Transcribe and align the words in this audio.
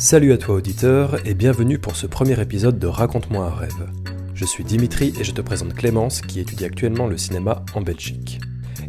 Salut 0.00 0.32
à 0.32 0.38
toi 0.38 0.54
auditeur 0.54 1.18
et 1.26 1.34
bienvenue 1.34 1.78
pour 1.78 1.94
ce 1.94 2.06
premier 2.06 2.40
épisode 2.40 2.78
de 2.78 2.86
Raconte-moi 2.86 3.44
un 3.44 3.54
rêve. 3.54 3.90
Je 4.32 4.46
suis 4.46 4.64
Dimitri 4.64 5.12
et 5.20 5.24
je 5.24 5.32
te 5.32 5.42
présente 5.42 5.74
Clémence 5.74 6.22
qui 6.22 6.40
étudie 6.40 6.64
actuellement 6.64 7.06
le 7.06 7.18
cinéma 7.18 7.66
en 7.74 7.82
Belgique. 7.82 8.40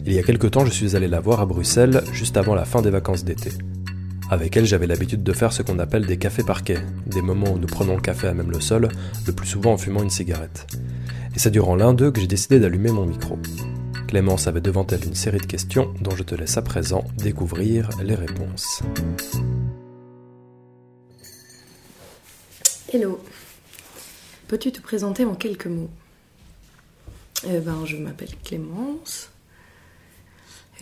Il 0.06 0.14
y 0.14 0.20
a 0.20 0.24
quelque 0.24 0.48
temps 0.48 0.66
je 0.66 0.72
suis 0.72 0.96
allé 0.96 1.10
la 1.10 1.20
voir 1.20 1.42
à 1.42 1.46
Bruxelles 1.46 2.02
juste 2.14 2.38
avant 2.38 2.56
la 2.56 2.64
fin 2.64 2.82
des 2.82 2.92
vacances 2.92 3.26
d'été. 3.26 3.52
Avec 4.30 4.56
elle 4.56 4.66
j'avais 4.66 4.88
l'habitude 4.88 5.22
de 5.22 5.34
faire 5.34 5.52
ce 5.52 5.64
qu'on 5.64 5.80
appelle 5.80 6.06
des 6.06 6.16
cafés 6.16 6.44
parquets, 6.44 6.80
des 7.08 7.22
moments 7.22 7.52
où 7.52 7.60
nous 7.60 7.68
prenons 7.68 7.96
le 7.96 8.02
café 8.02 8.28
à 8.28 8.34
même 8.34 8.50
le 8.50 8.62
sol, 8.62 8.88
le 9.28 9.34
plus 9.34 9.48
souvent 9.48 9.74
en 9.74 9.78
fumant 9.78 10.04
une 10.04 10.10
cigarette. 10.10 10.66
Et 11.36 11.40
c'est 11.40 11.52
durant 11.52 11.76
l'un 11.76 11.94
d'eux 11.94 12.12
que 12.12 12.22
j'ai 12.22 12.28
décidé 12.28 12.58
d'allumer 12.58 12.92
mon 12.92 13.06
micro. 13.06 13.38
Clémence 14.08 14.48
avait 14.48 14.62
devant 14.62 14.88
elle 14.88 15.04
une 15.04 15.16
série 15.16 15.40
de 15.40 15.46
questions 15.46 15.94
dont 16.00 16.16
je 16.16 16.24
te 16.24 16.36
laisse 16.36 16.56
à 16.56 16.62
présent 16.62 17.04
découvrir 17.18 17.90
les 18.02 18.16
réponses. 18.16 18.82
Hello. 22.94 23.24
Peux-tu 24.50 24.74
te 24.74 24.82
présenter 24.82 25.24
en 25.24 25.34
quelques 25.34 25.68
mots? 25.68 25.90
Eh 27.48 27.60
ben, 27.60 27.86
Je 27.86 27.96
m'appelle 27.96 28.36
Clémence 28.44 29.30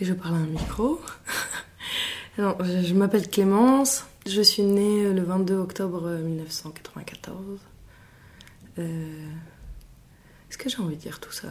et 0.00 0.04
je 0.04 0.12
parle 0.12 0.34
à 0.34 0.38
un 0.38 0.46
micro. 0.46 1.00
non, 2.38 2.56
je 2.64 2.94
m'appelle 2.94 3.30
Clémence. 3.30 4.06
Je 4.26 4.42
suis 4.42 4.64
née 4.64 5.12
le 5.12 5.22
22 5.22 5.54
octobre 5.54 6.10
1994. 6.10 7.60
Euh, 8.80 9.28
est-ce 10.50 10.58
que 10.58 10.68
j'ai 10.68 10.80
envie 10.80 10.96
de 10.96 11.00
dire 11.00 11.20
tout 11.20 11.30
ça? 11.30 11.46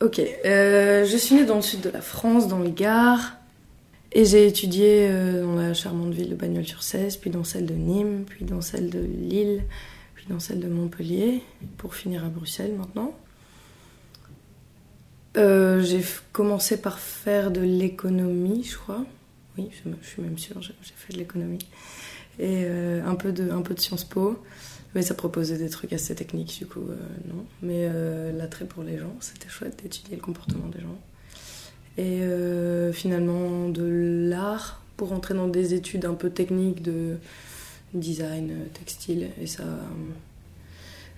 Ok, 0.00 0.20
euh, 0.20 1.04
je 1.04 1.16
suis 1.16 1.34
née 1.34 1.44
dans 1.44 1.56
le 1.56 1.62
sud 1.62 1.80
de 1.80 1.90
la 1.90 2.00
France, 2.00 2.46
dans 2.46 2.60
le 2.60 2.70
Gard. 2.70 3.41
Et 4.14 4.26
j'ai 4.26 4.46
étudié 4.46 5.08
euh, 5.08 5.42
dans 5.42 5.54
la 5.54 5.72
charmante 5.72 6.12
ville 6.12 6.28
de 6.28 6.34
Bagnols-sur-Cèze, 6.34 7.16
puis 7.16 7.30
dans 7.30 7.44
celle 7.44 7.64
de 7.64 7.74
Nîmes, 7.74 8.24
puis 8.26 8.44
dans 8.44 8.60
celle 8.60 8.90
de 8.90 8.98
Lille, 8.98 9.62
puis 10.14 10.26
dans 10.28 10.38
celle 10.38 10.60
de 10.60 10.68
Montpellier, 10.68 11.42
pour 11.78 11.94
finir 11.94 12.22
à 12.24 12.28
Bruxelles 12.28 12.74
maintenant. 12.76 13.16
Euh, 15.38 15.82
j'ai 15.82 16.04
commencé 16.32 16.76
par 16.76 16.98
faire 16.98 17.50
de 17.50 17.62
l'économie, 17.62 18.64
je 18.64 18.76
crois. 18.76 19.02
Oui, 19.56 19.70
je, 19.72 20.06
suis 20.06 20.20
même 20.20 20.36
sûre, 20.36 20.60
j'ai 20.60 20.74
fait 20.94 21.14
de 21.14 21.18
l'économie. 21.18 21.66
Et 22.38 22.64
euh, 22.64 23.02
un, 23.06 23.14
peu 23.14 23.32
de, 23.32 23.50
un 23.50 23.62
peu 23.62 23.72
de 23.72 23.80
Sciences 23.80 24.04
Po. 24.04 24.42
Mais 24.94 25.00
ça 25.00 25.14
proposait 25.14 25.56
des 25.56 25.70
trucs 25.70 25.94
assez 25.94 26.14
techniques, 26.14 26.58
du 26.58 26.66
coup, 26.66 26.84
non. 27.26 27.46
Mais 27.62 27.88
l'attrait 28.34 28.66
pour 28.66 28.82
les 28.82 28.98
gens, 28.98 29.16
c'était 29.20 29.48
chouette 29.48 29.82
d'étudier 29.82 30.16
le 30.16 30.20
comportement 30.20 30.68
des 30.68 30.80
gens 30.82 30.98
et 31.98 32.22
euh, 32.22 32.92
finalement 32.92 33.68
de 33.68 34.28
l'art 34.30 34.80
pour 34.96 35.12
entrer 35.12 35.34
dans 35.34 35.48
des 35.48 35.74
études 35.74 36.04
un 36.06 36.14
peu 36.14 36.30
techniques 36.30 36.82
de 36.82 37.16
design 37.94 38.52
textile 38.72 39.28
et 39.40 39.46
ça 39.46 39.64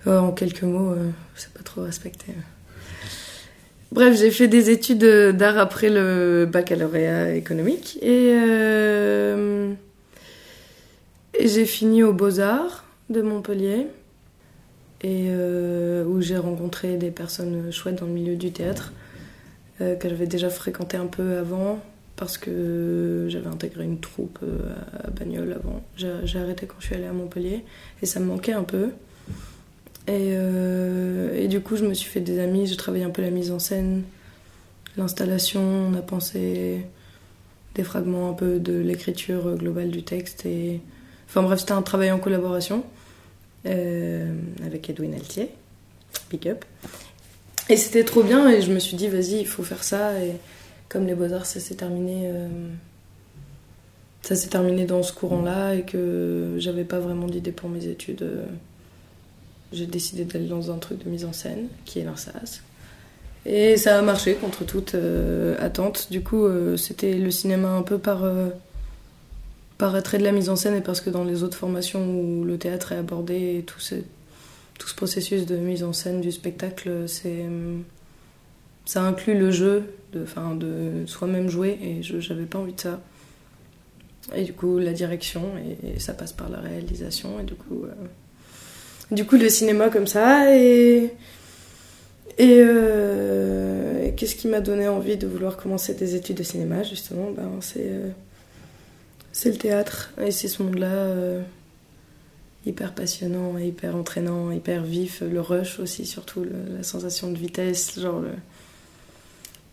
euh, 0.07 0.19
en 0.19 0.31
quelques 0.31 0.63
mots 0.63 0.91
euh, 0.91 1.09
c'est 1.35 1.53
pas 1.53 1.63
trop 1.63 1.83
respecté. 1.83 2.33
Bref 3.91 4.17
j'ai 4.17 4.31
fait 4.31 4.47
des 4.49 4.69
études 4.69 5.05
d'art 5.05 5.57
après 5.57 5.89
le 5.89 6.45
baccalauréat 6.51 7.35
économique 7.35 7.97
et, 8.01 8.31
et 11.39 11.47
j'ai 11.47 11.65
fini 11.65 12.03
aux 12.03 12.11
beaux-arts 12.11 12.83
de 13.09 13.21
Montpellier 13.21 13.87
et 15.01 15.29
où 16.05 16.19
j'ai 16.19 16.37
rencontré 16.37 16.97
des 16.97 17.11
personnes 17.11 17.71
chouettes 17.71 17.99
dans 17.99 18.07
le 18.07 18.11
milieu 18.11 18.35
du 18.35 18.51
théâtre 18.51 18.91
euh, 19.81 19.95
que 19.97 20.07
j'avais 20.07 20.27
déjà 20.27 20.49
fréquenté 20.49 20.95
un 20.95 21.05
peu 21.05 21.37
avant 21.37 21.81
parce 22.15 22.37
que 22.37 23.25
j'avais 23.27 23.47
intégré 23.47 23.83
une 23.83 23.99
troupe 23.99 24.39
euh, 24.41 24.73
à 25.03 25.09
Bagnoles 25.09 25.51
avant. 25.51 25.83
J'ai 25.97 26.39
arrêté 26.39 26.65
quand 26.65 26.77
je 26.79 26.85
suis 26.85 26.95
allée 26.95 27.07
à 27.07 27.11
Montpellier 27.11 27.65
et 28.01 28.05
ça 28.05 28.21
me 28.21 28.25
manquait 28.25 28.53
un 28.53 28.63
peu. 28.63 28.91
Et, 30.07 30.31
euh, 30.31 31.35
et, 31.35 31.49
du 31.49 31.59
coup, 31.59 31.75
je 31.75 31.83
me 31.83 31.93
suis 31.93 32.09
fait 32.09 32.21
des 32.21 32.39
amis, 32.39 32.67
j'ai 32.67 32.77
travaillé 32.77 33.03
un 33.03 33.09
peu 33.09 33.21
la 33.21 33.31
mise 33.31 33.51
en 33.51 33.59
scène, 33.59 34.03
l'installation, 34.97 35.61
on 35.61 35.93
a 35.95 36.01
pensé 36.01 36.85
des 37.73 37.83
fragments 37.83 38.29
un 38.29 38.33
peu 38.33 38.59
de 38.59 38.77
l'écriture 38.77 39.55
globale 39.55 39.89
du 39.89 40.03
texte. 40.03 40.45
Et... 40.45 40.79
Enfin 41.27 41.41
bref, 41.41 41.59
c'était 41.59 41.73
un 41.73 41.81
travail 41.81 42.11
en 42.11 42.19
collaboration 42.19 42.85
avec 43.65 44.89
Edwin 44.89 45.15
Altier, 45.15 45.49
Big 46.29 46.47
Up. 46.47 46.63
Et 47.69 47.77
c'était 47.77 48.03
trop 48.03 48.21
bien 48.21 48.49
et 48.49 48.61
je 48.61 48.71
me 48.71 48.79
suis 48.79 48.95
dit, 48.95 49.07
vas-y, 49.07 49.39
il 49.39 49.47
faut 49.47 49.63
faire 49.63 49.83
ça. 49.83 50.19
Et 50.21 50.33
comme 50.87 51.07
les 51.07 51.15
beaux-arts, 51.15 51.45
ça 51.45 51.59
s'est 51.59 51.75
terminé. 51.75 52.23
Euh, 52.25 52.47
ça 54.21 54.35
s'est 54.35 54.49
terminé 54.49 54.85
dans 54.85 55.03
ce 55.03 55.13
courant-là 55.13 55.75
et 55.75 55.81
que 55.83 56.55
j'avais 56.57 56.83
pas 56.83 56.99
vraiment 56.99 57.27
d'idée 57.27 57.51
pour 57.51 57.69
mes 57.69 57.87
études. 57.87 58.21
Euh, 58.21 58.45
j'ai 59.71 59.87
décidé 59.87 60.25
d'aller 60.25 60.47
dans 60.47 60.71
un 60.71 60.77
truc 60.77 61.03
de 61.03 61.09
mise 61.09 61.25
en 61.25 61.33
scène 61.33 61.67
qui 61.85 61.99
est 61.99 62.03
l'INSAS. 62.03 62.61
Et 63.47 63.77
ça 63.77 63.99
a 63.99 64.01
marché 64.01 64.35
contre 64.35 64.63
toute 64.63 64.95
euh, 64.95 65.55
attente. 65.59 66.07
Du 66.11 66.21
coup, 66.21 66.47
c'était 66.77 67.15
le 67.15 67.31
cinéma 67.31 67.69
un 67.69 67.81
peu 67.81 67.97
par, 67.97 68.23
par 69.77 69.95
attrait 69.95 70.19
de 70.19 70.23
la 70.23 70.31
mise 70.31 70.49
en 70.49 70.55
scène 70.55 70.75
et 70.75 70.81
parce 70.81 71.01
que 71.01 71.09
dans 71.09 71.23
les 71.23 71.43
autres 71.43 71.57
formations 71.57 72.07
où 72.07 72.43
le 72.43 72.57
théâtre 72.57 72.91
est 72.91 72.97
abordé 72.97 73.57
et 73.59 73.63
tout, 73.63 73.79
tout 74.77 74.87
ce 74.87 74.95
processus 74.95 75.45
de 75.45 75.55
mise 75.55 75.83
en 75.83 75.93
scène 75.93 76.21
du 76.21 76.31
spectacle, 76.31 77.07
c'est 77.07 77.45
ça 78.85 79.01
inclut 79.01 79.37
le 79.37 79.51
jeu, 79.51 79.83
de, 80.13 80.25
de 80.55 81.05
soi-même 81.05 81.49
jouer, 81.49 81.77
et 81.81 82.03
je 82.03 82.17
n'avais 82.31 82.45
pas 82.45 82.59
envie 82.59 82.73
de 82.73 82.79
ça. 82.79 83.01
Et 84.35 84.43
du 84.43 84.53
coup, 84.53 84.79
la 84.79 84.93
direction, 84.93 85.51
et, 85.83 85.99
ça 85.99 86.13
passe 86.13 86.33
par 86.33 86.49
la 86.49 86.59
réalisation, 86.59 87.39
et 87.39 87.43
du 87.43 87.55
coup, 87.55 87.83
euh, 87.83 89.15
du 89.15 89.25
coup 89.25 89.35
le 89.35 89.49
cinéma 89.49 89.89
comme 89.89 90.07
ça, 90.07 90.55
et, 90.55 91.11
et, 92.37 92.57
euh, 92.59 94.11
qu'est-ce 94.15 94.35
qui 94.35 94.47
m'a 94.47 94.61
donné 94.61 94.87
envie 94.87 95.17
de 95.17 95.27
vouloir 95.27 95.57
commencer 95.57 95.93
des 95.95 96.15
études 96.15 96.37
de 96.37 96.43
cinéma, 96.43 96.83
justement? 96.83 97.31
Ben, 97.31 97.49
C'est 97.61 97.87
euh, 97.87 98.09
c'est 99.31 99.49
le 99.49 99.57
théâtre, 99.57 100.13
et 100.21 100.31
c'est 100.31 100.47
ce 100.47 100.63
monde-là 100.63 101.43
hyper 102.65 102.93
passionnant, 102.93 103.57
hyper 103.57 103.95
entraînant, 103.95 104.51
hyper 104.51 104.83
vif. 104.83 105.21
Le 105.21 105.41
rush 105.41 105.79
aussi, 105.79 106.05
surtout 106.05 106.45
la 106.75 106.83
sensation 106.83 107.31
de 107.31 107.37
vitesse, 107.37 107.99
genre 107.99 108.21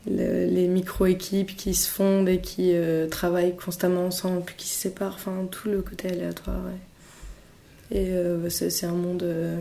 les 0.06 0.68
micro-équipes 0.68 1.56
qui 1.56 1.74
se 1.74 1.88
fondent 1.88 2.28
et 2.28 2.40
qui 2.40 2.72
euh, 2.74 3.06
travaillent 3.08 3.56
constamment 3.56 4.06
ensemble, 4.06 4.44
qui 4.56 4.68
se 4.68 4.80
séparent, 4.80 5.14
enfin 5.14 5.46
tout 5.50 5.68
le 5.68 5.82
côté 5.82 6.08
aléatoire. 6.08 6.62
Et 7.90 8.08
euh, 8.10 8.48
c'est 8.48 8.86
un 8.86 8.92
monde 8.92 9.22
euh, 9.22 9.60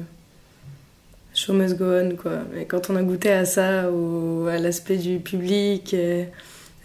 show 1.34 1.54
must 1.54 1.78
go 1.78 1.86
on, 1.86 2.16
quoi. 2.16 2.40
Mais 2.54 2.66
quand 2.66 2.90
on 2.90 2.96
a 2.96 3.04
goûté 3.04 3.32
à 3.32 3.46
ça, 3.46 3.82
à 3.82 4.58
l'aspect 4.58 4.98
du 4.98 5.20
public, 5.20 5.96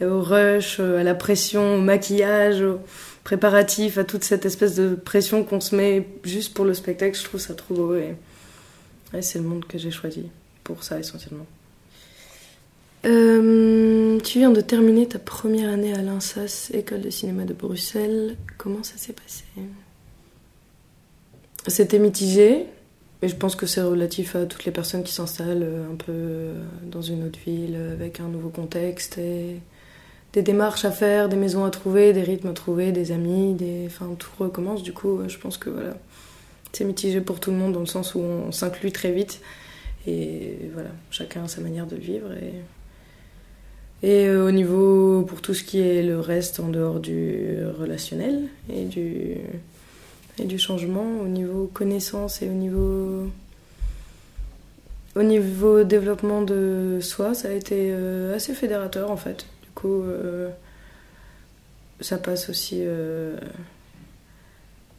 au 0.02 0.20
rush, 0.20 0.80
à 0.80 1.02
la 1.02 1.14
pression, 1.14 1.76
au 1.76 1.80
maquillage, 1.80 2.62
préparatif, 3.26 3.98
à 3.98 4.04
toute 4.04 4.22
cette 4.22 4.46
espèce 4.46 4.76
de 4.76 4.94
pression 4.94 5.42
qu'on 5.42 5.60
se 5.60 5.74
met 5.74 6.06
juste 6.22 6.54
pour 6.54 6.64
le 6.64 6.74
spectacle, 6.74 7.18
je 7.18 7.24
trouve 7.24 7.40
ça 7.40 7.54
trop 7.54 7.74
beau. 7.74 7.96
Et, 7.96 8.14
c'est 9.20 9.40
le 9.40 9.44
monde 9.44 9.64
que 9.64 9.78
j'ai 9.78 9.90
choisi 9.90 10.26
pour 10.62 10.84
ça 10.84 11.00
essentiellement. 11.00 11.46
Euh, 13.04 14.20
tu 14.20 14.38
viens 14.38 14.50
de 14.50 14.60
terminer 14.60 15.08
ta 15.08 15.18
première 15.18 15.70
année 15.70 15.92
à 15.92 16.02
l'INSAS, 16.02 16.70
École 16.72 17.00
de 17.00 17.10
cinéma 17.10 17.44
de 17.44 17.52
Bruxelles. 17.52 18.36
Comment 18.58 18.84
ça 18.84 18.96
s'est 18.96 19.12
passé? 19.12 19.42
C'était 21.66 21.98
mitigé, 21.98 22.66
et 23.22 23.28
je 23.28 23.34
pense 23.34 23.56
que 23.56 23.66
c'est 23.66 23.82
relatif 23.82 24.36
à 24.36 24.46
toutes 24.46 24.64
les 24.66 24.72
personnes 24.72 25.02
qui 25.02 25.12
s'installent 25.12 25.68
un 25.90 25.96
peu 25.96 26.52
dans 26.84 27.02
une 27.02 27.26
autre 27.26 27.40
ville 27.44 27.76
avec 27.92 28.20
un 28.20 28.28
nouveau 28.28 28.50
contexte 28.50 29.18
et 29.18 29.58
des 30.36 30.42
démarches 30.42 30.84
à 30.84 30.90
faire, 30.90 31.30
des 31.30 31.36
maisons 31.36 31.64
à 31.64 31.70
trouver, 31.70 32.12
des 32.12 32.22
rythmes 32.22 32.48
à 32.48 32.52
trouver, 32.52 32.92
des 32.92 33.10
amis, 33.10 33.54
des... 33.54 33.84
enfin 33.86 34.06
tout 34.18 34.28
recommence. 34.38 34.82
Du 34.82 34.92
coup, 34.92 35.18
je 35.26 35.38
pense 35.38 35.56
que 35.56 35.70
voilà, 35.70 35.94
c'est 36.72 36.84
mitigé 36.84 37.22
pour 37.22 37.40
tout 37.40 37.50
le 37.50 37.56
monde 37.56 37.72
dans 37.72 37.80
le 37.80 37.86
sens 37.86 38.14
où 38.14 38.20
on 38.20 38.52
s'inclut 38.52 38.92
très 38.92 39.12
vite 39.12 39.40
et 40.06 40.58
voilà, 40.74 40.90
chacun 41.10 41.44
a 41.44 41.48
sa 41.48 41.62
manière 41.62 41.86
de 41.86 41.96
vivre 41.96 42.32
et 42.32 42.52
et 44.02 44.26
euh, 44.26 44.46
au 44.46 44.50
niveau 44.50 45.22
pour 45.22 45.40
tout 45.40 45.54
ce 45.54 45.64
qui 45.64 45.80
est 45.80 46.02
le 46.02 46.20
reste 46.20 46.60
en 46.60 46.68
dehors 46.68 47.00
du 47.00 47.56
relationnel 47.78 48.42
et 48.70 48.84
du 48.84 49.38
et 50.38 50.44
du 50.44 50.58
changement 50.58 51.18
au 51.22 51.28
niveau 51.28 51.70
connaissance 51.72 52.42
et 52.42 52.50
au 52.50 52.52
niveau 52.52 53.30
au 55.14 55.22
niveau 55.22 55.82
développement 55.82 56.42
de 56.42 56.98
soi, 57.00 57.32
ça 57.32 57.48
a 57.48 57.52
été 57.52 57.88
euh, 57.90 58.36
assez 58.36 58.52
fédérateur 58.52 59.10
en 59.10 59.16
fait 59.16 59.46
euh, 59.84 60.50
ça 62.00 62.18
passe 62.18 62.48
aussi. 62.48 62.78
Euh, 62.80 63.36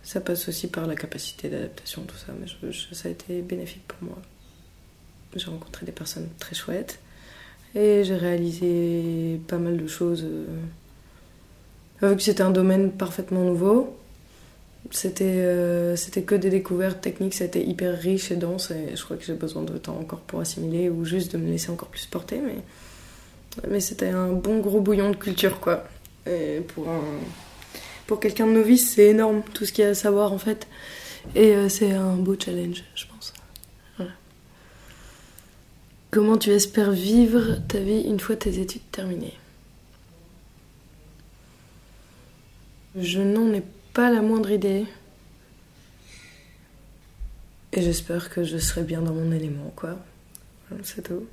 ça 0.03 0.21
passe 0.21 0.47
aussi 0.47 0.67
par 0.67 0.87
la 0.87 0.95
capacité 0.95 1.49
d'adaptation, 1.49 2.03
tout 2.03 2.15
ça. 2.15 2.33
Mais 2.39 2.47
ça 2.93 3.09
a 3.09 3.11
été 3.11 3.41
bénéfique 3.41 3.85
pour 3.87 3.97
moi. 4.01 4.17
J'ai 5.35 5.49
rencontré 5.49 5.85
des 5.85 5.91
personnes 5.91 6.29
très 6.39 6.55
chouettes 6.55 6.99
et 7.75 8.03
j'ai 8.05 8.15
réalisé 8.15 9.41
pas 9.47 9.57
mal 9.57 9.77
de 9.77 9.87
choses 9.87 10.23
euh, 10.23 10.45
Vu 12.01 12.15
que 12.15 12.21
c'était 12.21 12.41
un 12.41 12.51
domaine 12.51 12.91
parfaitement 12.91 13.43
nouveau, 13.43 13.97
c'était 14.91 15.95
c'était 15.97 16.21
que 16.21 16.35
des 16.35 16.51
découvertes 16.51 17.01
techniques, 17.01 17.33
c'était 17.33 17.63
hyper 17.63 17.97
riche 17.99 18.31
et 18.31 18.35
dense 18.35 18.71
et 18.71 18.95
je 18.95 19.03
crois 19.03 19.17
que 19.17 19.25
j'ai 19.25 19.33
besoin 19.33 19.63
de 19.63 19.77
temps 19.77 19.97
encore 19.99 20.21
pour 20.21 20.39
assimiler 20.39 20.89
ou 20.89 21.03
juste 21.05 21.33
de 21.33 21.37
me 21.37 21.49
laisser 21.49 21.71
encore 21.71 21.89
plus 21.89 22.05
porter. 22.05 22.39
Mais, 22.39 22.57
mais 23.67 23.79
c'était 23.79 24.09
un 24.09 24.31
bon 24.31 24.59
gros 24.59 24.81
bouillon 24.81 25.11
de 25.11 25.15
culture 25.15 25.59
quoi. 25.59 25.83
Et 26.25 26.61
pour 26.67 26.89
un, 26.89 27.01
pour 28.05 28.19
quelqu'un 28.19 28.47
de 28.47 28.51
novice, 28.51 28.93
c'est 28.95 29.07
énorme 29.07 29.43
tout 29.53 29.65
ce 29.65 29.71
qu'il 29.71 29.83
y 29.83 29.87
a 29.87 29.91
à 29.91 29.95
savoir 29.95 30.33
en 30.33 30.37
fait. 30.37 30.67
Et 31.35 31.55
euh, 31.55 31.69
c'est 31.69 31.91
un 31.91 32.15
beau 32.15 32.35
challenge, 32.39 32.83
je 32.95 33.05
pense. 33.05 33.33
Voilà. 33.97 34.11
Comment 36.11 36.37
tu 36.37 36.51
espères 36.51 36.91
vivre 36.91 37.57
ta 37.67 37.79
vie 37.79 38.01
une 38.01 38.19
fois 38.19 38.35
tes 38.35 38.59
études 38.59 38.89
terminées? 38.91 39.37
Je 42.95 43.19
n'en 43.19 43.53
ai 43.53 43.63
pas 43.93 44.09
la 44.09 44.21
moindre 44.21 44.51
idée. 44.51 44.85
Et 47.73 47.81
j'espère 47.81 48.29
que 48.29 48.43
je 48.43 48.57
serai 48.57 48.83
bien 48.83 49.01
dans 49.01 49.13
mon 49.13 49.31
élément, 49.31 49.71
quoi. 49.75 49.97
C'est 50.83 51.03
tout. 51.03 51.27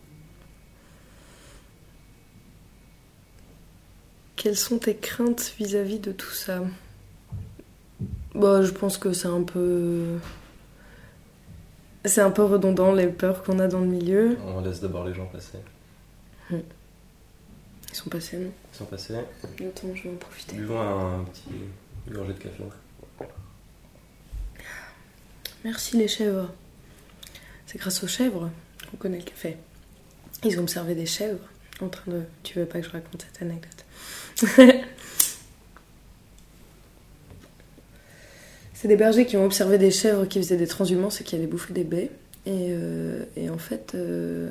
Quelles 4.45 4.59
sont 4.59 4.77
tes 4.77 4.95
craintes 4.95 5.55
vis-à-vis 5.57 6.01
de 6.01 6.13
tout 6.13 6.31
ça? 6.31 6.63
Bah, 8.35 8.63
je 8.63 8.73
pense 8.73 8.99
que 8.99 9.15
c'est 9.15 9.27
un 9.27 9.43
peu. 9.43 10.19
C'est 12.05 12.21
un 12.21 12.31
peu 12.31 12.45
redondant 12.45 12.93
les 12.93 13.07
peurs 13.07 13.43
qu'on 13.43 13.59
a 13.59 13.69
dans 13.69 13.81
le 13.81 13.87
milieu. 13.87 14.37
On 14.47 14.61
laisse 14.61 14.83
d'abord 14.83 15.07
les 15.07 15.15
gens 15.15 15.25
passer. 15.25 15.57
Ils 16.51 16.63
sont 17.95 18.11
passés, 18.11 18.37
non? 18.37 18.51
Ils 18.75 18.77
sont 18.77 18.85
passés. 18.85 19.15
Attends, 19.15 19.95
je 19.95 20.03
vais 20.03 20.11
en 20.11 20.17
profiter. 20.17 20.57
Buvons 20.57 20.79
un 20.79 21.25
petit 21.25 21.49
gorgée 22.13 22.35
de 22.35 22.39
café. 22.39 22.63
Merci 25.65 25.97
les 25.97 26.07
chèvres. 26.07 26.53
C'est 27.65 27.79
grâce 27.79 28.05
aux 28.05 28.09
chèvres 28.09 28.51
qu'on 28.91 28.99
connaît 28.99 29.21
le 29.21 29.25
café. 29.25 29.57
Ils 30.45 30.61
ont 30.61 30.65
observé 30.65 30.95
des 30.95 31.07
chèvres 31.07 31.49
en 31.81 31.89
train 31.89 32.13
de. 32.13 32.25
Tu 32.43 32.59
veux 32.59 32.67
pas 32.67 32.83
que 32.83 32.87
je 32.87 32.93
raconte 32.93 33.23
cette 33.23 33.41
anecdote? 33.41 33.84
C'est 38.75 38.89
des 38.89 38.97
bergers 38.97 39.25
qui 39.25 39.37
ont 39.37 39.45
observé 39.47 39.79
des 39.79 39.91
chèvres 39.91 40.27
qui 40.27 40.39
faisaient 40.39 40.57
des 40.59 40.67
transhumances 40.67 41.21
et 41.21 41.25
qui 41.25 41.37
allaient 41.37 41.47
bouffer 41.47 41.73
des 41.73 41.85
baies. 41.85 42.11
Et, 42.45 42.75
et 43.37 43.49
en 43.49 43.57
fait, 43.57 43.93
euh, 43.95 44.51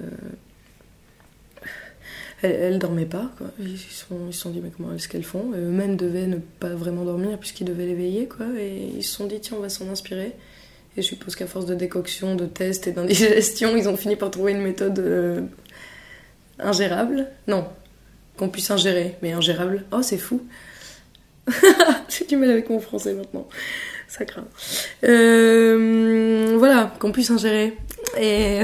elles, 2.43 2.51
elles 2.51 2.79
dormaient 2.79 3.05
pas. 3.05 3.31
Quoi. 3.37 3.47
Ils 3.59 3.77
se 3.77 4.05
sont, 4.05 4.17
ils 4.27 4.33
sont 4.33 4.49
dit, 4.49 4.59
mais 4.61 4.69
comment 4.75 4.93
est-ce 4.93 5.07
qu'elles 5.07 5.23
font? 5.23 5.51
Eux-mêmes 5.55 5.95
devaient 5.95 6.27
ne 6.27 6.37
pas 6.37 6.73
vraiment 6.75 7.05
dormir 7.05 7.37
puisqu'ils 7.39 7.65
devaient 7.65 7.85
l'éveiller. 7.85 8.27
Quoi. 8.27 8.47
Et 8.59 8.91
ils 8.95 9.03
se 9.03 9.15
sont 9.15 9.25
dit, 9.25 9.39
tiens, 9.39 9.57
on 9.57 9.61
va 9.61 9.69
s'en 9.69 9.89
inspirer. 9.89 10.33
Et 10.95 11.01
je 11.01 11.07
suppose 11.07 11.35
qu'à 11.35 11.47
force 11.47 11.65
de 11.65 11.73
décoction, 11.73 12.35
de 12.35 12.45
tests 12.45 12.87
et 12.87 12.91
d'indigestion, 12.91 13.75
ils 13.77 13.89
ont 13.89 13.97
fini 13.97 14.15
par 14.15 14.29
trouver 14.29 14.51
une 14.51 14.61
méthode 14.61 14.99
euh, 14.99 15.41
ingérable. 16.59 17.27
Non, 17.47 17.67
qu'on 18.37 18.49
puisse 18.49 18.71
ingérer, 18.71 19.15
mais 19.21 19.31
ingérable. 19.31 19.85
Oh, 19.91 20.01
c'est 20.01 20.17
fou. 20.17 20.41
J'ai 22.09 22.25
du 22.25 22.37
mal 22.37 22.51
avec 22.51 22.69
mon 22.69 22.79
français 22.79 23.13
maintenant. 23.13 23.47
Ça 24.07 24.25
craint. 24.25 24.47
Euh, 25.03 26.55
voilà, 26.57 26.93
qu'on 26.99 27.11
puisse 27.11 27.31
ingérer. 27.31 27.77
Et, 28.17 28.59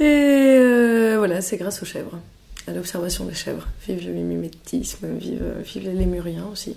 euh, 0.00 1.16
voilà, 1.18 1.40
c'est 1.40 1.56
grâce 1.56 1.82
aux 1.82 1.86
chèvres, 1.86 2.18
à 2.66 2.72
l'observation 2.72 3.24
des 3.24 3.34
chèvres. 3.34 3.66
Vive 3.86 4.06
le 4.06 4.12
mimétisme, 4.12 5.16
vive, 5.16 5.42
les 5.76 5.92
lémuriens 5.92 6.46
aussi. 6.52 6.76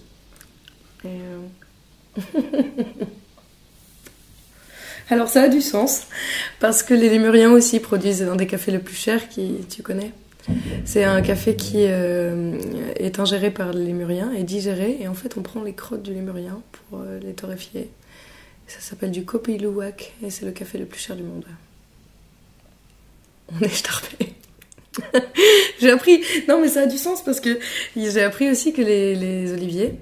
Euh, 1.05 1.39
Alors 5.09 5.27
ça 5.27 5.43
a 5.43 5.47
du 5.49 5.61
sens, 5.61 6.03
parce 6.59 6.81
que 6.81 6.93
les 6.93 7.09
lémuriens 7.09 7.51
aussi 7.51 7.79
produisent 7.79 8.23
un 8.23 8.37
des 8.37 8.47
cafés 8.47 8.71
les 8.71 8.79
plus 8.79 8.95
chers 8.95 9.27
qui 9.29 9.57
tu 9.69 9.83
connais. 9.83 10.11
C'est 10.85 11.03
un 11.03 11.21
café 11.21 11.55
qui 11.55 11.85
euh, 11.87 12.57
est 12.97 13.19
ingéré 13.19 13.51
par 13.51 13.73
les 13.73 13.85
lémuriens 13.85 14.31
et 14.33 14.43
digéré, 14.43 14.97
et 14.99 15.07
en 15.07 15.13
fait 15.13 15.37
on 15.37 15.41
prend 15.41 15.63
les 15.63 15.73
crottes 15.73 16.03
du 16.03 16.13
lémurien 16.13 16.61
pour 16.71 16.99
euh, 16.99 17.19
les 17.19 17.33
torréfier. 17.33 17.89
Ça 18.67 18.79
s'appelle 18.79 19.11
du 19.11 19.23
Kopi 19.23 19.57
Luwak, 19.57 20.13
et 20.23 20.29
c'est 20.29 20.45
le 20.45 20.51
café 20.51 20.77
le 20.77 20.85
plus 20.85 20.99
cher 20.99 21.15
du 21.15 21.23
monde. 21.23 21.45
On 23.53 23.59
est 23.59 23.69
starpé. 23.69 24.33
j'ai 25.79 25.91
appris, 25.91 26.21
non 26.47 26.61
mais 26.61 26.67
ça 26.67 26.81
a 26.81 26.85
du 26.85 26.97
sens 26.97 27.23
parce 27.23 27.39
que 27.39 27.59
j'ai 27.95 28.21
appris 28.21 28.49
aussi 28.49 28.73
que 28.73 28.81
les, 28.81 29.15
les 29.15 29.51
oliviers, 29.51 29.95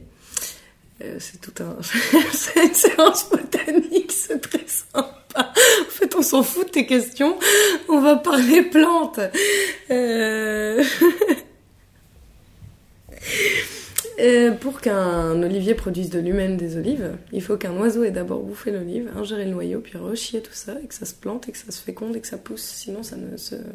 euh, 1.04 1.18
c'est 1.20 1.40
tout 1.40 1.64
un. 1.64 1.78
c'est 2.34 2.66
une 2.66 2.74
séance 2.74 3.30
botanique, 3.30 4.12
c'est 4.12 4.40
très 4.40 4.66
sympa. 4.68 5.12
En 5.36 5.90
fait, 5.90 6.16
on 6.16 6.22
s'en 6.22 6.44
fout 6.44 6.68
de 6.68 6.72
tes 6.72 6.86
questions, 6.86 7.38
on 7.88 8.02
va 8.02 8.16
parler 8.18 8.64
plantes. 8.64 9.20
Euh... 9.90 10.84
Euh, 14.22 14.52
pour 14.52 14.82
qu'un 14.82 15.42
olivier 15.42 15.74
produise 15.74 16.12
de 16.12 16.20
lui-même 16.20 16.56
des 16.56 16.78
olives, 16.78 17.18
il 17.32 17.42
faut 17.42 17.58
qu'un 17.58 17.76
oiseau 17.78 18.04
ait 18.04 18.12
d'abord 18.12 18.44
bouffé 18.44 18.70
l'olive, 18.70 19.10
ingéré 19.16 19.46
le 19.46 19.52
noyau, 19.52 19.80
puis 19.80 19.98
rechier 19.98 20.42
tout 20.42 20.54
ça, 20.54 20.76
et 20.84 20.86
que 20.86 20.94
ça 20.94 21.06
se 21.06 21.16
plante, 21.16 21.50
et 21.50 21.52
que 21.52 21.58
ça 21.58 21.72
se 21.72 21.82
féconde, 21.82 22.16
et 22.16 22.22
que 22.22 22.28
ça 22.28 22.38
pousse. 22.38 22.62
Sinon, 22.62 23.02
ça 23.02 23.16
ne. 23.16 23.36
Ça 23.38 23.56
ne. 23.58 23.66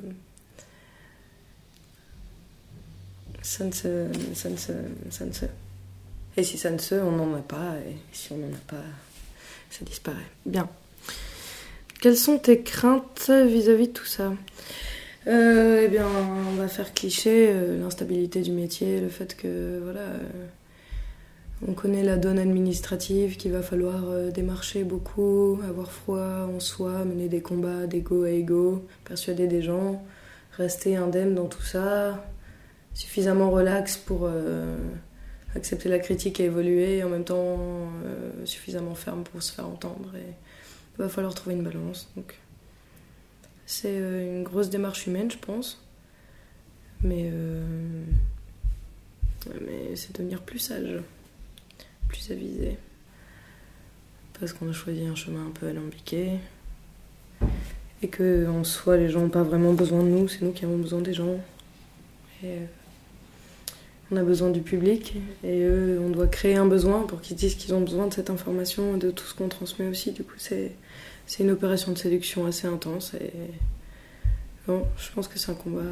Ça 3.43 3.65
ne 3.65 3.73
se. 3.73 4.73
Ça 5.11 5.25
ne 5.25 5.33
se. 5.33 5.47
Et 6.37 6.43
si 6.43 6.59
ça 6.59 6.71
ne 6.71 6.79
se, 6.79 6.95
on 6.95 7.13
n'en 7.13 7.35
a 7.35 7.41
pas, 7.41 7.75
et 7.89 7.97
si 8.13 8.33
on 8.33 8.37
n'en 8.37 8.49
a 8.49 8.65
pas, 8.67 8.85
ça 9.71 9.85
disparaît. 9.85 10.17
Bien. 10.45 10.69
Quelles 12.01 12.17
sont 12.17 12.39
tes 12.39 12.61
craintes 12.61 13.31
vis-à-vis 13.31 13.89
de 13.89 13.93
tout 13.93 14.05
ça? 14.05 14.33
Euh, 15.27 15.83
Eh 15.85 15.89
bien, 15.89 16.07
on 16.07 16.57
va 16.57 16.69
faire 16.69 16.93
cliché, 16.93 17.49
euh, 17.51 17.81
l'instabilité 17.81 18.43
du 18.43 18.53
métier, 18.53 19.01
le 19.01 19.09
fait 19.09 19.35
que, 19.35 19.81
voilà, 19.83 20.01
euh, 20.01 20.47
on 21.67 21.73
connaît 21.73 22.05
la 22.05 22.17
donne 22.17 22.39
administrative, 22.39 23.39
qu'il 23.39 23.53
va 23.53 23.63
falloir 23.63 24.31
démarcher 24.31 24.85
beaucoup, 24.85 25.59
avoir 25.67 25.91
froid 25.91 26.49
en 26.55 26.61
soi, 26.61 27.05
mener 27.05 27.29
des 27.29 27.41
combats 27.41 27.87
d'ego 27.87 28.25
à 28.25 28.31
ego, 28.31 28.85
persuader 29.05 29.47
des 29.47 29.63
gens, 29.63 30.05
rester 30.53 30.97
indemne 30.97 31.35
dans 31.35 31.47
tout 31.47 31.63
ça, 31.63 32.23
suffisamment 32.93 33.51
relax 33.51 33.97
pour 33.97 34.29
accepter 35.57 35.89
la 35.89 35.99
critique 35.99 36.39
et 36.39 36.45
évoluer, 36.45 37.03
en 37.03 37.09
même 37.09 37.25
temps 37.25 37.59
euh, 38.05 38.45
suffisamment 38.45 38.95
ferme 38.95 39.25
pour 39.25 39.43
se 39.43 39.53
faire 39.53 39.67
entendre. 39.67 40.15
Et 40.17 40.35
il 40.99 41.03
va 41.03 41.09
falloir 41.09 41.35
trouver 41.35 41.57
une 41.57 41.65
balance. 41.65 42.13
C'est 43.65 43.99
euh, 43.99 44.37
une 44.37 44.45
grosse 44.45 44.71
démarche 44.71 45.07
humaine, 45.07 45.31
je 45.31 45.39
pense. 45.39 45.83
Mais, 47.03 47.31
euh, 47.33 48.05
mais 49.67 49.97
c'est 49.97 50.17
devenir 50.17 50.43
plus 50.43 50.59
sage, 50.59 51.01
plus 52.09 52.31
avisé. 52.31 52.77
Parce 54.39 54.53
qu'on 54.53 54.69
a 54.69 54.73
choisi 54.73 55.07
un 55.07 55.15
chemin 55.15 55.47
un 55.47 55.51
peu 55.51 55.67
alambiqué. 55.69 56.39
Et 58.03 58.09
que 58.09 58.47
en 58.49 58.63
soi, 58.63 58.99
les 58.99 59.09
gens 59.09 59.21
n'ont 59.21 59.31
pas 59.31 59.43
vraiment 59.43 59.73
besoin 59.73 60.03
de 60.03 60.09
nous, 60.09 60.29
c'est 60.29 60.43
nous 60.43 60.53
qui 60.53 60.65
avons 60.65 60.77
besoin 60.77 61.01
des 61.01 61.15
gens. 61.15 61.41
On 64.11 64.17
a 64.17 64.23
besoin 64.23 64.51
du 64.51 64.61
public 64.61 65.17
et 65.43 65.63
eux, 65.63 66.01
on 66.01 66.11
doit 66.11 66.29
créer 66.29 66.57
un 66.57 66.67
besoin 66.67 67.03
pour 67.03 67.21
qu'ils 67.21 67.37
disent 67.37 67.57
qu'ils 67.57 67.75
ont 67.75 67.81
besoin 67.81 68.07
de 68.07 68.15
cette 68.15 68.31
information 68.31 68.97
et 68.97 68.99
de 68.99 69.11
tout 69.11 69.25
ce 69.25 69.35
qu'on 69.35 69.49
transmet 69.49 69.89
aussi. 69.89 70.13
Du 70.13 70.23
coup, 70.23 70.37
c'est, 70.39 70.73
une 71.41 71.51
opération 71.51 71.93
de 71.93 71.99
séduction 71.99 72.47
assez 72.47 72.69
intense 72.69 73.15
et 73.15 73.33
bon, 74.69 74.87
je 74.97 75.11
pense 75.13 75.27
que 75.29 75.39
c'est 75.39 75.51
un 75.51 75.55
combat 75.55 75.83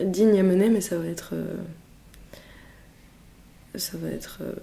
digne 0.00 0.38
à 0.38 0.42
mener, 0.42 0.68
mais 0.68 0.80
ça 0.80 0.98
va 0.98 1.06
être. 1.06 1.30
euh, 1.32 1.56
ça 3.74 3.96
va 3.96 4.08
être. 4.08 4.38
euh, 4.42 4.54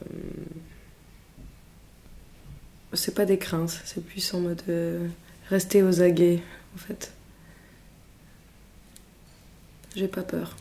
c'est 2.94 3.16
pas 3.16 3.26
des 3.26 3.40
craintes, 3.40 3.82
c'est 3.86 4.06
plus 4.06 4.34
en 4.34 4.40
mode 4.42 4.62
euh, 4.70 5.08
rester 5.50 5.82
aux 5.82 6.02
aguets 6.02 6.42
en 6.76 6.78
fait. 6.78 7.12
J'ai 9.96 10.08
pas 10.08 10.24
peur. 10.24 10.56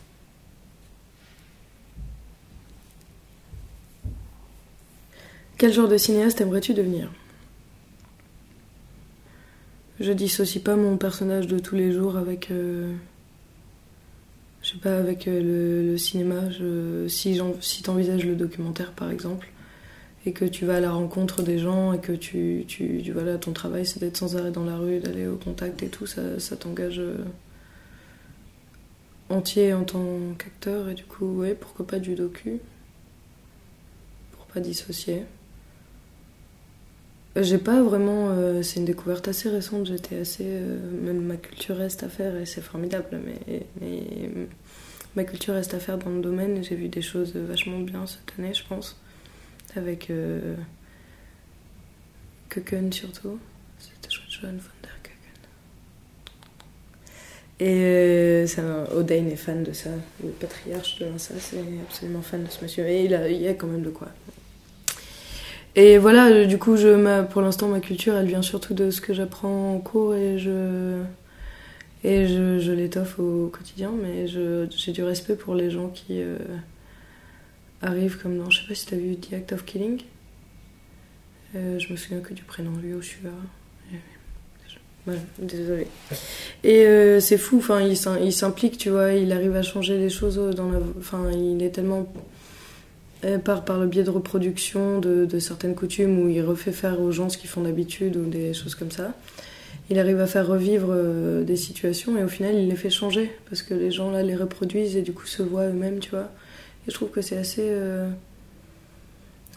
Quel 5.57 5.73
genre 5.73 5.87
de 5.87 5.97
cinéaste 5.97 6.41
aimerais-tu 6.41 6.73
devenir? 6.73 7.09
Je 9.99 10.11
dissocie 10.11 10.61
pas 10.63 10.75
mon 10.75 10.97
personnage 10.97 11.47
de 11.47 11.59
tous 11.59 11.75
les 11.75 11.91
jours 11.91 12.17
avec. 12.17 12.51
euh, 12.51 12.93
je 14.61 14.69
sais 14.71 14.77
pas, 14.77 14.97
avec 14.97 15.27
euh, 15.27 15.91
le, 15.91 15.97
cinéma. 15.97 16.41
Si 17.09 17.81
t'envisages 17.83 18.25
le 18.25 18.35
documentaire 18.35 18.91
par 18.91 19.11
exemple, 19.11 19.49
et 20.25 20.33
que 20.33 20.45
tu 20.45 20.65
vas 20.65 20.77
à 20.77 20.79
la 20.79 20.91
rencontre 20.91 21.43
des 21.43 21.59
gens, 21.59 21.93
et 21.93 21.99
que 21.99 22.13
tu. 22.13 22.65
tu, 22.67 23.01
tu- 23.03 23.11
voilà, 23.11 23.37
ton 23.37 23.53
travail 23.53 23.85
c'est 23.85 23.99
d'être 23.99 24.17
sans 24.17 24.35
arrêt 24.37 24.51
dans 24.51 24.65
la 24.65 24.77
rue, 24.77 24.99
d'aller 24.99 25.27
au 25.27 25.35
contact 25.37 25.83
et 25.83 25.89
tout, 25.89 26.05
ça, 26.07 26.39
ça 26.39 26.55
t'engage. 26.57 26.99
euh, 26.99 27.17
entier 29.29 29.73
en 29.73 29.83
tant 29.83 30.05
qu'acteur, 30.37 30.89
et 30.89 30.93
du 30.93 31.03
coup, 31.05 31.25
ouais, 31.39 31.55
pourquoi 31.55 31.85
pas 31.87 31.99
du 31.99 32.15
docu? 32.15 32.59
Pour 34.37 34.45
pas 34.47 34.59
dissocier. 34.59 35.23
J'ai 37.35 37.57
pas 37.57 37.81
vraiment. 37.81 38.29
euh, 38.29 38.61
c'est 38.61 38.79
une 38.79 38.85
découverte 38.85 39.27
assez 39.27 39.49
récente. 39.49 39.87
J'étais 39.87 40.17
assez. 40.19 40.43
euh, 40.45 41.13
ma 41.13 41.35
culture 41.37 41.75
reste 41.77 42.03
à 42.03 42.09
faire 42.09 42.35
et 42.35 42.45
c'est 42.45 42.61
formidable. 42.61 43.19
Mais, 43.25 43.65
mais 43.81 44.29
ma 45.15 45.23
culture 45.23 45.55
reste 45.55 45.73
à 45.73 45.79
faire 45.79 45.97
dans 45.97 46.11
le 46.11 46.21
domaine. 46.21 46.63
J'ai 46.63 46.75
vu 46.75 46.89
des 46.89 47.01
choses 47.01 47.35
vachement 47.35 47.79
bien 47.79 48.05
cette 48.05 48.37
année, 48.37 48.53
je 48.53 48.63
pense. 48.67 48.99
Avec. 49.75 50.09
Euh, 50.11 50.55
surtout. 52.91 53.39
C'était 53.79 54.09
chouette, 54.11 54.29
Johan 54.29 54.51
von 54.51 54.69
der 54.83 54.91
Köken. 55.01 55.41
Et 57.59 57.83
euh, 57.83 58.47
c'est 58.47 58.61
est 59.31 59.35
fan 59.35 59.63
de 59.63 59.73
ça. 59.73 59.89
Le 60.23 60.29
patriarche 60.29 60.99
de 60.99 61.05
l'Insas 61.05 61.53
est 61.53 61.81
absolument 61.81 62.21
fan 62.21 62.43
de 62.43 62.49
ce 62.49 62.63
monsieur. 62.63 62.87
Et 62.87 63.05
il, 63.05 63.15
a, 63.15 63.27
il 63.27 63.41
y 63.41 63.47
a 63.47 63.55
quand 63.55 63.67
même 63.67 63.81
de 63.81 63.89
quoi. 63.89 64.09
Et 65.75 65.97
voilà, 65.97 66.27
euh, 66.27 66.45
du 66.45 66.59
coup, 66.59 66.77
je, 66.77 66.89
ma, 66.89 67.23
pour 67.23 67.41
l'instant, 67.41 67.67
ma 67.67 67.79
culture, 67.79 68.15
elle 68.15 68.27
vient 68.27 68.41
surtout 68.41 68.73
de 68.73 68.91
ce 68.91 69.01
que 69.01 69.13
j'apprends 69.13 69.73
en 69.75 69.79
cours 69.79 70.13
et 70.13 70.37
je, 70.37 71.01
et 72.03 72.27
je, 72.27 72.59
je 72.59 72.71
l'étoffe 72.71 73.17
au 73.19 73.47
quotidien. 73.47 73.91
Mais 74.01 74.27
j'ai 74.27 74.91
du 74.91 75.03
respect 75.03 75.35
pour 75.35 75.55
les 75.55 75.71
gens 75.71 75.89
qui 75.89 76.21
euh, 76.21 76.37
arrivent 77.81 78.17
comme 78.21 78.37
dans. 78.37 78.49
Je 78.49 78.61
sais 78.61 78.67
pas 78.67 78.75
si 78.75 78.85
t'as 78.85 78.97
vu 78.97 79.15
The 79.15 79.33
Act 79.33 79.53
of 79.53 79.65
Killing. 79.65 80.01
Euh, 81.55 81.79
je 81.79 81.91
me 81.91 81.97
souviens 81.97 82.19
que 82.19 82.33
du 82.33 82.43
prénom, 82.43 82.71
lui, 82.81 82.93
Oshua. 82.93 83.29
Voilà, 85.05 85.19
désolée. 85.37 85.87
Et 86.63 86.85
euh, 86.85 87.19
c'est 87.19 87.37
fou, 87.37 87.57
enfin, 87.57 87.81
il 87.81 88.31
s'implique, 88.31 88.77
tu 88.77 88.89
vois, 88.89 89.11
il 89.11 89.33
arrive 89.33 89.53
à 89.55 89.61
changer 89.61 89.97
les 89.97 90.09
choses 90.09 90.37
dans 90.55 90.71
la. 90.71 90.79
Enfin, 90.97 91.29
il 91.31 91.61
est 91.61 91.71
tellement. 91.71 92.07
Euh, 93.23 93.37
Par, 93.37 93.65
par 93.65 93.79
le 93.79 93.87
biais 93.87 94.03
de 94.03 94.09
reproduction 94.09 94.99
de, 94.99 95.39
certaines 95.39 95.75
coutumes 95.75 96.19
où 96.19 96.29
il 96.29 96.41
refait 96.41 96.71
faire 96.71 97.01
aux 97.01 97.11
gens 97.11 97.29
ce 97.29 97.37
qu'ils 97.37 97.49
font 97.49 97.61
d'habitude 97.61 98.15
ou 98.17 98.25
des 98.25 98.53
choses 98.53 98.75
comme 98.75 98.91
ça. 98.91 99.13
Il 99.89 99.99
arrive 99.99 100.19
à 100.19 100.27
faire 100.27 100.47
revivre 100.47 100.87
euh, 100.91 101.43
des 101.43 101.57
situations 101.57 102.17
et 102.17 102.23
au 102.23 102.27
final 102.27 102.55
il 102.55 102.69
les 102.69 102.75
fait 102.75 102.89
changer 102.89 103.31
parce 103.49 103.61
que 103.61 103.73
les 103.73 103.91
gens 103.91 104.11
là 104.11 104.23
les 104.23 104.35
reproduisent 104.35 104.95
et 104.95 105.01
du 105.01 105.13
coup 105.13 105.25
se 105.25 105.43
voient 105.43 105.67
eux-mêmes, 105.67 105.99
tu 105.99 106.11
vois. 106.11 106.29
Et 106.87 106.91
je 106.91 106.93
trouve 106.93 107.09
que 107.09 107.21
c'est 107.21 107.37
assez. 107.37 107.61
euh, 107.63 108.09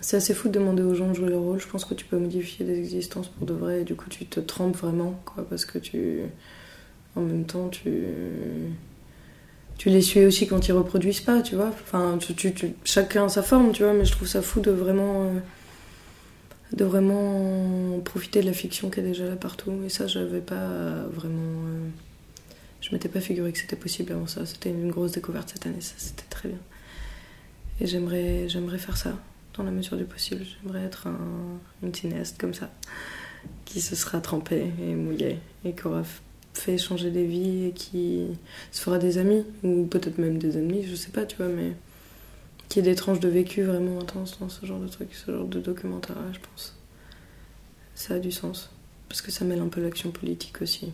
c'est 0.00 0.18
assez 0.18 0.35
fou 0.35 0.49
de 0.49 0.54
demander 0.54 0.82
aux 0.82 0.94
gens 0.94 1.08
de 1.08 1.14
jouer 1.14 1.30
leur 1.30 1.40
rôle. 1.40 1.61
Je 1.61 1.66
pense 1.66 1.85
que 1.85 1.94
tu 1.94 2.04
peux 2.04 2.18
modifier 2.18 2.64
des 2.66 2.78
existences 2.78 3.28
pour 3.28 3.46
de 3.46 3.54
vrai 3.54 3.80
et 3.82 3.85
du 3.85 3.94
coup 3.96 4.08
tu 4.11 4.26
te 4.26 4.40
trempes 4.40 4.76
vraiment, 4.76 5.20
quoi, 5.25 5.46
parce 5.49 5.64
que 5.64 5.78
tu. 5.78 6.20
En 7.16 7.23
même 7.23 7.44
temps, 7.46 7.68
tu. 7.68 8.04
Tu 9.78 9.90
les 9.90 10.00
suis 10.00 10.25
aussi 10.25 10.47
quand 10.47 10.68
ils 10.68 10.73
reproduisent 10.73 11.21
pas, 11.21 11.42
tu 11.42 11.54
vois. 11.54 11.68
Enfin, 11.68 12.18
tu, 12.18 12.54
chacun 12.85 13.28
sa 13.28 13.42
forme, 13.42 13.73
tu 13.73 13.83
vois, 13.83 13.92
mais 13.92 14.04
je 14.04 14.12
trouve 14.12 14.28
ça 14.28 14.42
fou 14.42 14.61
de 14.61 14.71
vraiment. 14.71 15.25
euh, 15.26 15.40
de 16.73 16.85
vraiment 16.85 18.00
profiter 18.00 18.40
de 18.40 18.47
la 18.47 18.52
fiction 18.52 18.90
qui 18.90 19.00
est 19.00 19.02
déjà 19.02 19.25
là 19.28 19.37
partout. 19.37 19.73
Et 19.85 19.88
ça, 19.88 20.06
j'avais 20.06 20.40
pas 20.40 21.04
vraiment. 21.12 21.62
euh, 21.68 21.88
je 22.80 22.92
m'étais 22.92 23.09
pas 23.09 23.21
figuré 23.21 23.52
que 23.52 23.59
c'était 23.59 23.76
possible 23.76 24.12
avant 24.12 24.26
ça. 24.26 24.47
C'était 24.47 24.71
une 24.71 24.90
grosse 24.90 25.12
découverte 25.12 25.50
cette 25.52 25.66
année, 25.66 25.80
ça 25.80 25.95
c'était 25.97 26.25
très 26.30 26.49
bien. 26.49 26.59
Et 27.80 27.87
j'aimerais, 27.87 28.49
j'aimerais 28.49 28.78
faire 28.78 28.97
ça 28.97 29.12
dans 29.54 29.62
la 29.64 29.71
mesure 29.71 29.97
du 29.97 30.04
possible. 30.04 30.45
J'aimerais 30.62 30.85
être 30.85 31.06
un, 31.06 31.18
une 31.83 31.95
cinéaste 31.95 32.38
comme 32.40 32.54
ça, 32.54 32.71
qui 33.64 33.80
se 33.80 33.97
sera 33.97 34.21
trempée 34.21 34.66
et 34.80 34.95
mouillée 34.95 35.38
et 35.64 35.73
qui 35.73 35.83
fait 36.58 36.78
changer 36.78 37.10
des 37.10 37.26
vies 37.26 37.66
et 37.66 37.72
qui 37.72 38.26
se 38.72 38.80
fera 38.80 38.98
des 38.98 39.18
amis 39.18 39.44
ou 39.64 39.84
peut-être 39.86 40.18
même 40.18 40.38
des 40.38 40.58
ennemis, 40.58 40.84
je 40.84 40.94
sais 40.94 41.10
pas, 41.10 41.25
tu 41.26 41.36
vois, 41.36 41.48
mais 41.48 41.72
qui 42.68 42.80
ait 42.80 42.82
des 42.82 42.94
tranches 42.96 43.20
de 43.20 43.28
vécu 43.28 43.62
vraiment 43.62 44.00
intenses 44.00 44.38
dans 44.40 44.48
ce 44.48 44.66
genre 44.66 44.80
de 44.80 44.88
truc, 44.88 45.14
ce 45.14 45.32
genre 45.32 45.46
de 45.46 45.60
documentaire, 45.60 46.16
je 46.32 46.40
pense. 46.40 46.76
Ça 47.96 48.14
a 48.14 48.18
du 48.20 48.30
sens 48.30 48.70
parce 49.08 49.22
que 49.22 49.32
ça 49.32 49.44
mêle 49.44 49.60
un 49.60 49.68
peu 49.68 49.80
l'action 49.82 50.10
politique 50.12 50.62
aussi. 50.62 50.92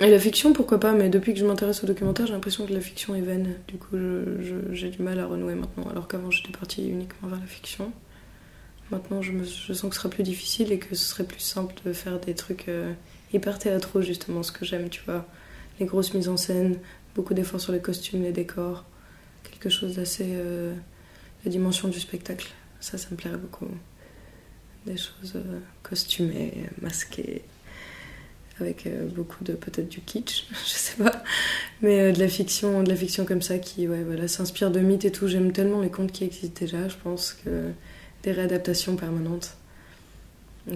Et 0.00 0.10
la 0.10 0.18
fiction, 0.18 0.52
pourquoi 0.52 0.80
pas, 0.80 0.92
mais 0.92 1.08
depuis 1.08 1.34
que 1.34 1.38
je 1.40 1.46
m'intéresse 1.46 1.84
au 1.84 1.86
documentaire, 1.86 2.26
j'ai 2.26 2.32
l'impression 2.32 2.66
que 2.66 2.72
la 2.72 2.80
fiction 2.80 3.14
est 3.14 3.20
vaine. 3.20 3.54
Du 3.68 3.76
coup, 3.76 3.96
j'ai 4.72 4.90
du 4.90 5.02
mal 5.02 5.20
à 5.20 5.26
renouer 5.26 5.54
maintenant, 5.54 5.88
alors 5.88 6.08
qu'avant 6.08 6.30
j'étais 6.32 6.50
partie 6.50 6.88
uniquement 6.88 7.28
vers 7.28 7.38
la 7.40 7.46
fiction. 7.46 7.92
Maintenant, 8.90 9.22
je, 9.22 9.32
me- 9.32 9.44
je 9.44 9.72
sens 9.72 9.90
que 9.90 9.96
ce 9.96 10.02
sera 10.02 10.10
plus 10.10 10.22
difficile 10.22 10.72
et 10.72 10.78
que 10.78 10.94
ce 10.94 11.04
serait 11.04 11.24
plus 11.24 11.40
simple 11.40 11.74
de 11.84 11.92
faire 11.92 12.20
des 12.20 12.34
trucs 12.34 12.68
euh, 12.68 12.92
hyper 13.34 13.58
théâtraux, 13.58 14.00
justement, 14.00 14.42
ce 14.42 14.52
que 14.52 14.64
j'aime, 14.64 14.88
tu 14.88 15.02
vois. 15.04 15.26
Les 15.80 15.86
grosses 15.86 16.14
mises 16.14 16.28
en 16.28 16.36
scène, 16.36 16.78
beaucoup 17.14 17.34
d'efforts 17.34 17.60
sur 17.60 17.72
les 17.72 17.80
costumes, 17.80 18.22
les 18.22 18.32
décors, 18.32 18.84
quelque 19.42 19.68
chose 19.68 19.96
d'assez. 19.96 20.28
euh, 20.30 20.74
la 21.44 21.50
dimension 21.50 21.88
du 21.88 22.00
spectacle, 22.00 22.48
ça, 22.80 22.98
ça 22.98 23.08
me 23.10 23.16
plairait 23.16 23.36
beaucoup. 23.36 23.68
Des 24.86 24.96
choses 24.96 25.34
euh, 25.36 25.60
costumées, 25.82 26.54
masquées 26.80 27.42
avec 28.60 28.86
euh, 28.86 29.06
beaucoup 29.08 29.42
de 29.42 29.54
peut-être 29.54 29.88
du 29.88 30.00
kitsch, 30.00 30.46
je 30.64 30.70
sais 30.70 31.02
pas, 31.02 31.22
mais 31.82 32.12
de 32.12 32.18
la 32.18 32.28
fiction, 32.28 32.82
de 32.82 32.88
la 32.88 32.96
fiction 32.96 33.24
comme 33.24 33.42
ça 33.42 33.58
qui 33.58 33.88
ouais 33.88 34.04
voilà 34.04 34.28
s'inspire 34.28 34.70
de 34.70 34.80
mythes 34.80 35.04
et 35.04 35.12
tout. 35.12 35.26
J'aime 35.26 35.52
tellement 35.52 35.80
les 35.80 35.90
contes 35.90 36.12
qui 36.12 36.24
existent 36.24 36.60
déjà. 36.60 36.88
Je 36.88 36.96
pense 37.02 37.32
que 37.32 37.70
des 38.22 38.32
réadaptations 38.32 38.96
permanentes, 38.96 39.56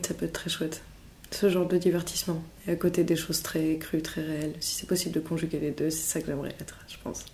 ça 0.02 0.14
peut 0.14 0.26
être 0.26 0.32
très 0.32 0.50
chouette. 0.50 0.82
Ce 1.30 1.48
genre 1.48 1.66
de 1.66 1.76
divertissement 1.76 2.42
et 2.66 2.72
à 2.72 2.76
côté 2.76 3.04
des 3.04 3.16
choses 3.16 3.42
très 3.42 3.76
crues, 3.76 4.02
très 4.02 4.22
réelles. 4.22 4.54
Si 4.60 4.74
c'est 4.74 4.86
possible 4.86 5.14
de 5.14 5.20
conjuguer 5.20 5.60
les 5.60 5.70
deux, 5.70 5.90
c'est 5.90 6.12
ça 6.12 6.20
que 6.20 6.26
j'aimerais 6.26 6.54
être, 6.60 6.78
je 6.88 6.96
pense. 7.02 7.24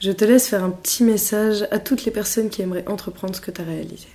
Je 0.00 0.12
te 0.12 0.24
laisse 0.24 0.48
faire 0.48 0.64
un 0.64 0.70
petit 0.70 1.04
message 1.04 1.66
à 1.70 1.78
toutes 1.78 2.04
les 2.04 2.10
personnes 2.10 2.48
qui 2.48 2.62
aimeraient 2.62 2.88
entreprendre 2.88 3.34
ce 3.36 3.40
que 3.40 3.50
tu 3.50 3.60
as 3.60 3.64
réalisé. 3.64 4.08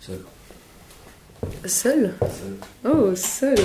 Seul. 0.00 0.20
Seul? 1.64 2.14
Seul. 2.20 2.56
Oh, 2.84 3.16
seul 3.16 3.58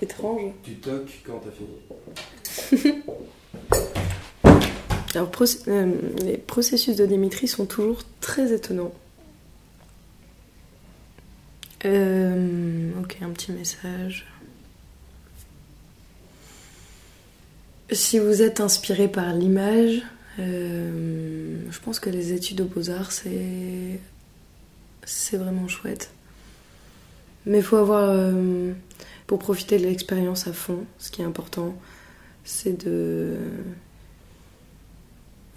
Étrange. 0.00 0.52
Tu 0.62 0.74
toques 0.76 1.22
quand 1.26 1.40
t'as 1.40 1.50
fini. 1.50 3.02
Alors, 5.16 5.30
euh, 5.68 5.92
les 6.22 6.36
processus 6.36 6.94
de 6.94 7.06
Dimitri 7.06 7.48
sont 7.48 7.64
toujours 7.64 8.02
très 8.20 8.52
étonnants. 8.52 8.92
Euh, 11.86 12.90
ok, 13.00 13.16
un 13.22 13.30
petit 13.30 13.50
message. 13.52 14.26
Si 17.90 18.18
vous 18.18 18.42
êtes 18.42 18.60
inspiré 18.60 19.08
par 19.08 19.32
l'image, 19.32 20.02
euh, 20.38 21.62
je 21.70 21.80
pense 21.80 21.98
que 21.98 22.10
les 22.10 22.34
études 22.34 22.60
aux 22.60 22.66
beaux-arts, 22.66 23.10
c'est 23.10 23.98
c'est 25.06 25.38
vraiment 25.38 25.66
chouette. 25.66 26.10
Mais 27.46 27.58
il 27.58 27.64
faut 27.64 27.76
avoir, 27.76 28.34
pour 29.26 29.38
profiter 29.38 29.78
de 29.78 29.84
l'expérience 29.84 30.46
à 30.46 30.52
fond, 30.52 30.84
ce 30.98 31.10
qui 31.10 31.22
est 31.22 31.24
important, 31.24 31.74
c'est 32.44 32.84
de 32.84 33.38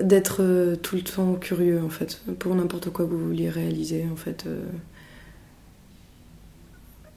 d'être 0.01 0.37
euh, 0.41 0.75
tout 0.75 0.95
le 0.95 1.03
temps 1.03 1.35
curieux 1.35 1.81
en 1.81 1.89
fait 1.89 2.21
pour 2.39 2.55
n'importe 2.55 2.89
quoi 2.89 3.05
que 3.05 3.11
vous 3.11 3.27
vouliez 3.27 3.49
réaliser 3.49 4.05
en 4.11 4.15
fait 4.15 4.45
euh, 4.47 4.61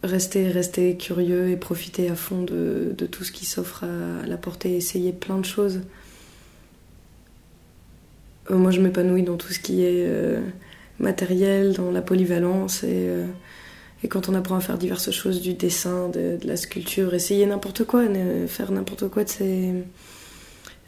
rester 0.02 0.48
rester 0.48 0.96
curieux 0.96 1.50
et 1.50 1.56
profiter 1.56 2.08
à 2.08 2.14
fond 2.14 2.42
de, 2.42 2.94
tout 3.10 3.24
ce 3.24 3.32
qui 3.32 3.46
s'offre 3.46 3.84
à, 3.84 4.26
la 4.26 4.36
portée 4.36 4.76
essayer 4.76 5.12
plein 5.12 5.38
de 5.38 5.44
choses. 5.44 5.80
Euh, 8.50 8.56
moi 8.56 8.70
je 8.70 8.80
m'épanouis 8.80 9.22
dans 9.22 9.36
tout 9.36 9.52
ce 9.52 9.60
qui 9.60 9.84
est 9.84 10.06
euh, 10.06 10.40
matériel 10.98 11.72
dans 11.74 11.90
la 11.90 12.02
polyvalence 12.02 12.82
et, 12.82 13.06
euh, 13.08 13.26
quand 14.08 14.28
on 14.28 14.34
apprend 14.34 14.56
à 14.56 14.60
faire 14.60 14.78
diverses 14.78 15.12
choses 15.12 15.40
du 15.40 15.54
dessin 15.54 16.08
de, 16.08 16.36
la 16.42 16.56
sculpture 16.56 17.14
essayer 17.14 17.46
n'importe 17.46 17.84
quoi 17.84 18.02
faire 18.48 18.72
n'importe 18.72 19.08
quoi 19.08 19.22
de 19.22 19.28
ses 19.28 19.72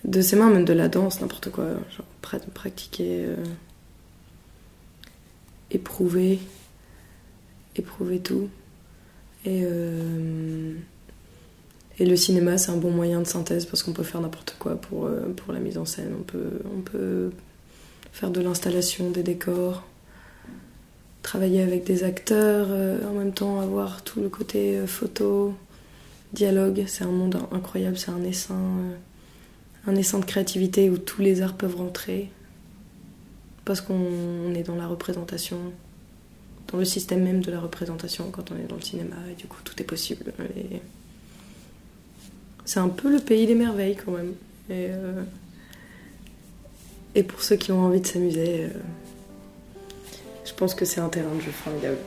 de 0.04 0.20
ses 0.20 0.36
mains, 0.36 0.50
même 0.50 0.64
de 0.64 0.72
la 0.72 0.88
danse, 0.88 1.20
n'importe 1.20 1.50
quoi. 1.50 1.64
Genre, 1.64 2.06
pra- 2.22 2.50
pratiquer, 2.52 3.24
euh, 3.24 3.36
éprouver, 5.70 6.38
éprouver 7.76 8.20
tout. 8.20 8.48
Et, 9.44 9.62
euh, 9.64 10.74
et 11.98 12.06
le 12.06 12.16
cinéma, 12.16 12.58
c'est 12.58 12.70
un 12.70 12.76
bon 12.76 12.90
moyen 12.90 13.20
de 13.20 13.26
synthèse 13.26 13.66
parce 13.66 13.82
qu'on 13.82 13.92
peut 13.92 14.02
faire 14.02 14.20
n'importe 14.20 14.56
quoi 14.58 14.76
pour, 14.76 15.06
euh, 15.06 15.32
pour 15.36 15.52
la 15.52 15.60
mise 15.60 15.78
en 15.78 15.84
scène. 15.84 16.12
On 16.18 16.22
peut, 16.22 16.60
on 16.76 16.80
peut 16.80 17.30
faire 18.12 18.30
de 18.30 18.40
l'installation, 18.40 19.10
des 19.10 19.22
décors, 19.22 19.84
travailler 21.22 21.62
avec 21.62 21.84
des 21.84 22.04
acteurs, 22.04 22.68
en 23.06 23.12
même 23.14 23.32
temps 23.32 23.60
avoir 23.60 24.02
tout 24.02 24.20
le 24.20 24.28
côté 24.28 24.86
photo, 24.86 25.54
dialogue. 26.32 26.84
C'est 26.86 27.04
un 27.04 27.10
monde 27.10 27.36
incroyable, 27.52 27.96
c'est 27.98 28.10
un 28.10 28.22
essaim. 28.22 28.56
Un 29.86 29.96
essaim 29.96 30.18
de 30.18 30.24
créativité 30.24 30.90
où 30.90 30.98
tous 30.98 31.20
les 31.20 31.42
arts 31.42 31.54
peuvent 31.54 31.76
rentrer 31.76 32.30
parce 33.64 33.80
qu'on 33.80 34.54
est 34.54 34.62
dans 34.62 34.76
la 34.76 34.86
représentation, 34.86 35.58
dans 36.68 36.78
le 36.78 36.84
système 36.84 37.22
même 37.22 37.40
de 37.40 37.50
la 37.50 37.60
représentation 37.60 38.30
quand 38.30 38.50
on 38.50 38.56
est 38.56 38.68
dans 38.68 38.76
le 38.76 38.82
cinéma. 38.82 39.16
Et 39.30 39.34
du 39.34 39.46
coup, 39.46 39.58
tout 39.64 39.80
est 39.80 39.86
possible. 39.86 40.32
C'est 42.64 42.80
un 42.80 42.88
peu 42.88 43.10
le 43.10 43.20
pays 43.20 43.46
des 43.46 43.54
merveilles 43.54 43.96
quand 43.96 44.12
même. 44.12 44.34
Et, 44.70 44.88
euh, 44.90 45.22
pour 47.28 47.42
ceux 47.42 47.56
qui 47.56 47.72
ont 47.72 47.80
envie 47.80 48.00
de 48.00 48.06
s'amuser, 48.06 48.64
euh, 48.64 48.68
je 50.44 50.52
pense 50.52 50.74
que 50.74 50.84
c'est 50.84 51.00
un 51.00 51.08
terrain 51.08 51.34
de 51.34 51.40
jeu 51.40 51.50
formidable. 51.50 51.98